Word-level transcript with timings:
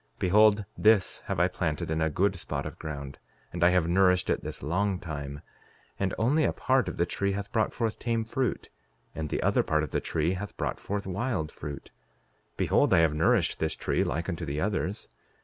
Behold, 0.17 0.65
this 0.75 1.19
have 1.27 1.39
I 1.39 1.47
planted 1.47 1.91
in 1.91 2.01
a 2.01 2.09
good 2.09 2.35
spot 2.35 2.65
of 2.65 2.79
ground; 2.79 3.19
and 3.53 3.63
I 3.63 3.69
have 3.69 3.87
nourished 3.87 4.31
it 4.31 4.43
this 4.43 4.63
long 4.63 4.97
time, 4.99 5.41
and 5.99 6.11
only 6.17 6.43
a 6.43 6.51
part 6.51 6.89
of 6.89 6.97
the 6.97 7.05
tree 7.05 7.33
hath 7.33 7.51
brought 7.51 7.71
forth 7.71 7.99
tame 7.99 8.23
fruit, 8.23 8.71
and 9.13 9.29
the 9.29 9.43
other 9.43 9.61
part 9.61 9.83
of 9.83 9.91
the 9.91 10.01
tree 10.01 10.33
hath 10.33 10.57
brought 10.57 10.79
forth 10.79 11.05
wild 11.05 11.51
fruit; 11.51 11.91
behold, 12.57 12.91
I 12.95 13.05
have 13.05 13.13
nourished 13.13 13.59
this 13.59 13.75
tree 13.75 14.03
like 14.03 14.27
unto 14.27 14.43
the 14.43 14.59
others. 14.59 15.07